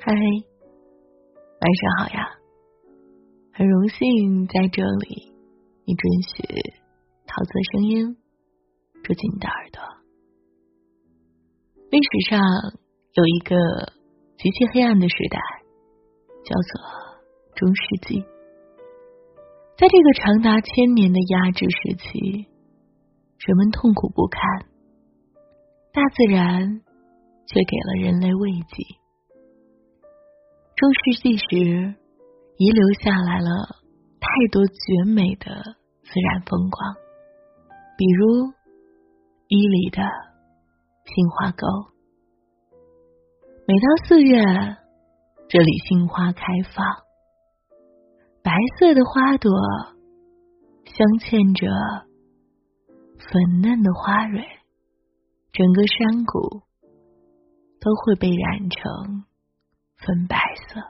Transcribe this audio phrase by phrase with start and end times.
[0.00, 2.38] 嗨，晚上好呀！
[3.52, 5.34] 很荣幸在这里，
[5.84, 6.44] 你准许
[7.26, 8.16] 桃子声音
[9.02, 9.82] 住进你的耳朵。
[11.90, 12.38] 历史上
[13.14, 13.56] 有一个
[14.38, 15.40] 极其黑暗的时代，
[16.44, 16.80] 叫做
[17.56, 18.22] 中世纪。
[19.76, 22.46] 在这个长达千年的压制时期，
[23.38, 24.40] 人们痛苦不堪，
[25.92, 26.82] 大自然
[27.48, 28.84] 却给了人类慰藉。
[30.78, 31.96] 中世纪时
[32.56, 33.48] 遗留下来了
[34.20, 35.50] 太多绝美的
[36.04, 36.94] 自然风光，
[37.96, 38.52] 比如
[39.48, 40.02] 伊犁的
[41.04, 41.66] 杏花沟。
[43.66, 44.40] 每到四月，
[45.48, 46.86] 这里杏花开放。
[48.44, 49.50] 白色的花朵
[50.84, 51.66] 镶嵌着
[53.18, 54.46] 粉嫩的花蕊，
[55.50, 56.62] 整个山谷
[57.80, 59.24] 都会被染成
[59.98, 60.36] 粉白
[60.68, 60.80] 色，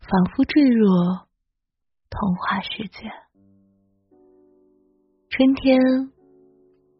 [0.00, 0.86] 仿佛坠入
[2.08, 3.10] 童话世界。
[5.28, 5.78] 春天，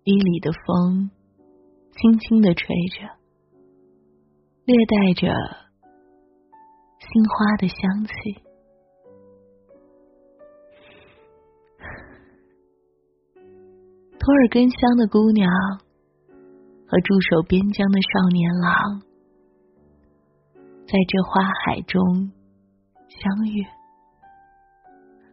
[0.03, 1.11] 伊犁的风
[1.93, 3.09] 轻轻的吹着，
[4.65, 5.29] 略带着
[6.99, 8.13] 杏花的香气。
[14.19, 15.49] 托尔根乡的姑娘
[16.89, 19.03] 和驻守边疆的少年郎，
[20.87, 22.31] 在这花海中
[23.09, 23.67] 相遇。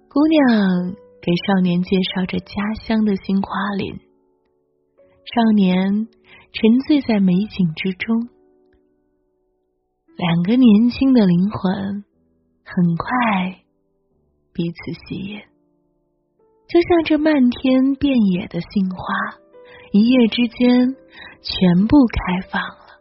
[0.10, 6.08] 姑娘给少年介绍着家乡的杏花林，少年
[6.52, 8.30] 沉醉在美景之中。
[10.16, 12.04] 两个年轻的灵魂
[12.66, 13.64] 很快
[14.54, 15.40] 彼此吸引。
[16.68, 19.38] 就像这漫天遍野的杏花，
[19.92, 20.96] 一夜之间
[21.42, 23.00] 全部开放了。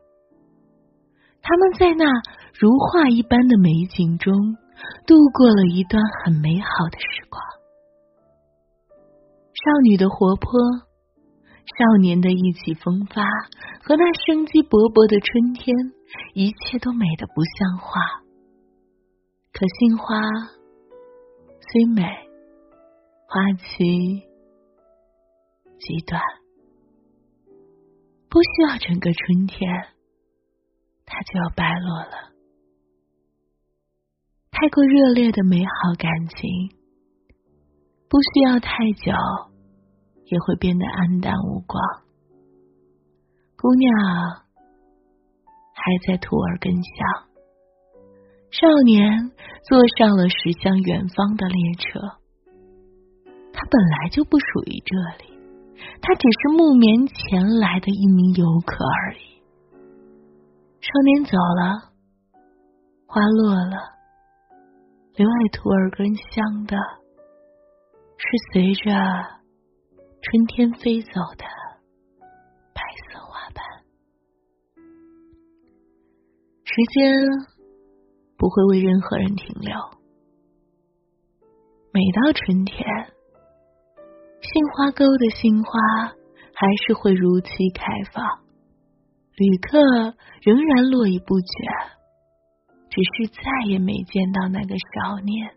[1.43, 2.05] 他们在那
[2.59, 4.33] 如画一般的美景中
[5.07, 7.43] 度过了一段很美好的时光。
[9.53, 10.51] 少女的活泼，
[11.79, 13.25] 少年的意气风发，
[13.83, 15.77] 和那生机勃勃的春天，
[16.35, 18.01] 一切都美得不像话。
[19.53, 20.21] 可杏花
[21.71, 22.03] 虽美。
[23.35, 24.21] 花期
[25.79, 26.21] 极短，
[28.29, 29.87] 不需要整个春天，
[31.07, 32.32] 它就要败落了。
[34.63, 36.71] 太过热烈的美好感情，
[38.09, 39.11] 不需要太久，
[40.27, 41.83] 也会变得黯淡无光。
[43.59, 43.91] 姑娘
[45.75, 47.27] 还在土儿根乡，
[48.53, 49.33] 少年
[49.67, 51.99] 坐上了驶向远方的列车。
[53.53, 54.95] 他本来就不属于这
[55.27, 55.35] 里，
[56.01, 59.43] 他只是木棉前来的一名游客而已。
[60.79, 61.91] 少年走了，
[63.09, 63.99] 花落了，
[65.15, 66.75] 留爱图尔根香的，
[68.17, 68.91] 是随着
[70.23, 71.45] 春天飞走的
[72.73, 73.63] 白色花瓣。
[76.65, 77.13] 时间
[78.39, 79.77] 不会为任何人停留，
[81.93, 82.83] 每到春天。
[84.41, 85.79] 杏花沟的杏花
[86.55, 88.25] 还是会如期开放，
[89.37, 89.79] 旅客
[90.41, 92.02] 仍然络绎不绝，
[92.93, 95.57] 只是再也没见到那个少年。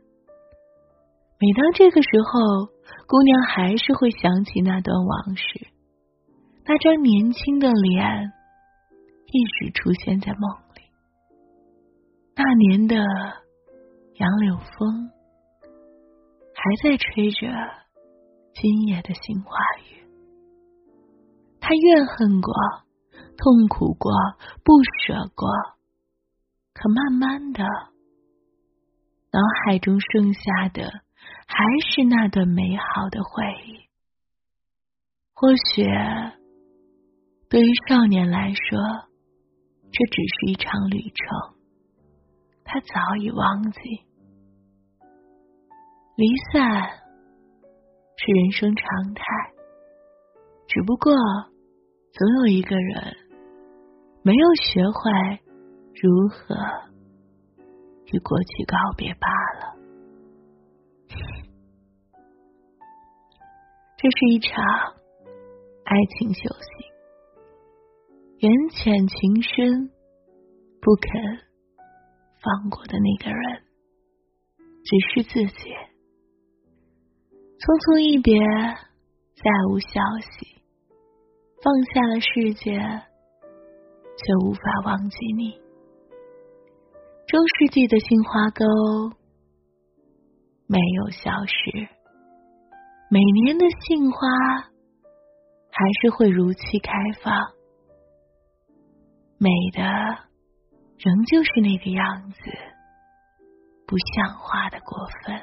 [1.37, 2.71] 每当这个时候，
[3.05, 5.67] 姑娘还是会想起那段往事，
[6.65, 8.31] 那张年轻的脸
[9.27, 10.81] 一直出现在梦里。
[12.35, 12.95] 那年的
[14.15, 15.11] 杨柳风
[16.53, 17.47] 还在吹着。
[18.57, 20.07] 今夜的杏花雨，
[21.59, 22.53] 他怨恨过，
[23.35, 24.13] 痛苦过，
[24.63, 25.49] 不舍过，
[26.75, 27.63] 可慢慢的，
[29.31, 30.83] 脑海中剩下的
[31.47, 33.89] 还是那段美好的回忆。
[35.33, 35.83] 或许，
[37.49, 38.77] 对于少年来说，
[39.91, 41.57] 这只是一场旅程，
[42.63, 43.79] 他早已忘记
[46.17, 47.01] 离散。
[48.17, 49.23] 是人生常态，
[50.67, 53.15] 只不过总有一个人
[54.23, 55.39] 没有学会
[56.01, 56.55] 如何
[58.05, 59.27] 与过去告别罢
[59.59, 59.75] 了。
[63.97, 64.53] 这是一场
[65.85, 66.69] 爱情修行，
[68.39, 69.89] 缘浅情深，
[70.81, 71.11] 不肯
[72.41, 73.63] 放过的那个人，
[74.83, 75.73] 只是自己。
[77.57, 78.37] 匆匆一别，
[79.33, 80.61] 再无消息。
[81.63, 85.64] 放下了世界，却无法忘记你。
[87.35, 88.63] 中世纪的杏花沟
[90.67, 91.89] 没有消失，
[93.11, 94.19] 每年的杏花
[95.69, 97.51] 还是会如期开放，
[99.37, 99.83] 美的
[100.97, 102.37] 仍旧是那个样子，
[103.85, 105.35] 不像话的过分。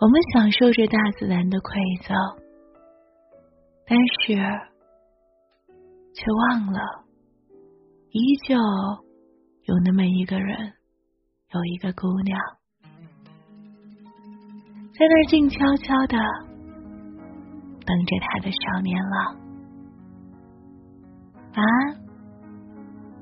[0.00, 2.16] 我们享受着大自然的馈赠，
[3.86, 4.34] 但是
[6.12, 6.80] 却忘了，
[8.10, 9.05] 依旧。
[9.66, 10.74] 有那么一个人，
[11.52, 12.40] 有一个姑娘，
[14.94, 16.16] 在那静悄悄的
[17.84, 19.34] 等着他的少年郎。
[21.54, 21.62] 啊，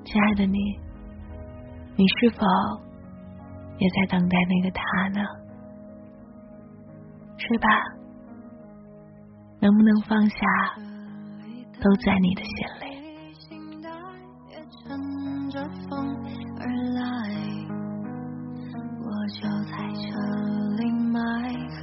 [0.05, 0.59] 亲爱的你，
[1.97, 2.45] 你是否
[3.79, 5.25] 也在等待那个他呢？
[7.39, 7.69] 睡吧，
[9.61, 10.37] 能不能放下，
[11.81, 12.53] 都在你的心
[12.84, 12.84] 里。
[16.67, 17.03] 而来
[18.99, 21.21] 我就在这里埋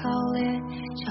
[0.01, 0.41] 好烈
[0.95, 1.05] 酒